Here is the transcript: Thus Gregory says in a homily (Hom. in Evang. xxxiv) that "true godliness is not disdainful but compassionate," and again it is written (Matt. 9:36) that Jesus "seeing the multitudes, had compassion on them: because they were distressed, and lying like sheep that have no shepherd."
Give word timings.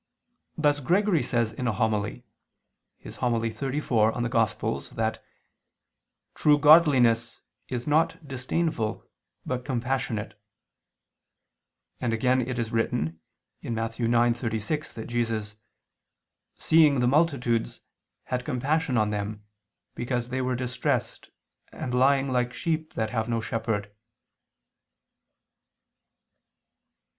Thus 0.57 0.79
Gregory 0.79 1.21
says 1.21 1.53
in 1.53 1.67
a 1.67 1.71
homily 1.71 2.23
(Hom. 3.05 3.35
in 3.35 3.51
Evang. 3.51 4.23
xxxiv) 4.29 4.89
that 4.95 5.23
"true 6.33 6.57
godliness 6.57 7.39
is 7.67 7.85
not 7.85 8.27
disdainful 8.27 9.05
but 9.45 9.63
compassionate," 9.63 10.41
and 11.99 12.13
again 12.13 12.41
it 12.41 12.57
is 12.57 12.71
written 12.71 13.19
(Matt. 13.61 13.91
9:36) 13.91 14.91
that 14.95 15.05
Jesus 15.05 15.55
"seeing 16.57 16.99
the 16.99 17.05
multitudes, 17.07 17.81
had 18.23 18.43
compassion 18.43 18.97
on 18.97 19.11
them: 19.11 19.43
because 19.93 20.29
they 20.29 20.41
were 20.41 20.55
distressed, 20.55 21.29
and 21.71 21.93
lying 21.93 22.31
like 22.31 22.53
sheep 22.53 22.95
that 22.95 23.11
have 23.11 23.29
no 23.29 23.39
shepherd." 23.39 23.93